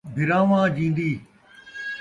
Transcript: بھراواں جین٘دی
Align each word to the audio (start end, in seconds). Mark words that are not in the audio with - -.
بھراواں 0.13 0.65
جین٘دی 0.75 1.11